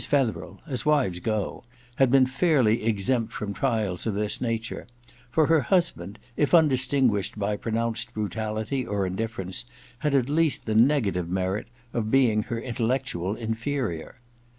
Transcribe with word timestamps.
Fetherel, 0.09 0.59
as 0.65 0.83
wives 0.83 1.19
go, 1.19 1.63
had 1.97 2.09
been 2.09 2.25
fairly 2.25 2.83
exempt 2.85 3.31
from 3.31 3.53
trials 3.53 4.07
of 4.07 4.15
this 4.15 4.41
nature, 4.41 4.87
for 5.29 5.45
her 5.45 5.57
II 5.57 5.59
EXPIATION 5.59 5.69
95 5.69 5.69
husband, 5.69 6.19
if 6.37 6.53
undistinguished 6.55 7.37
by 7.37 7.55
pronounced 7.55 8.11
brutality 8.11 8.83
or 8.83 9.05
indifference, 9.05 9.63
had 9.99 10.15
at 10.15 10.27
least 10.27 10.65
the 10.65 10.73
negative 10.73 11.29
merit 11.29 11.67
of 11.93 12.09
being 12.09 12.41
her 12.41 12.59
intellectual 12.59 13.35
inferior. 13.35 14.15